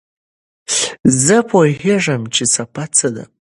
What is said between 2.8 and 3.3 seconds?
څه ده.